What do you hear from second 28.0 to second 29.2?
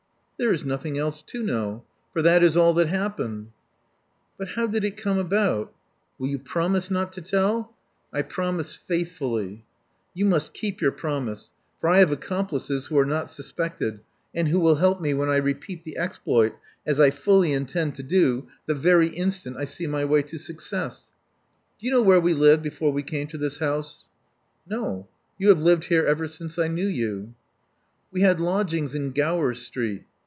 We had lodgings in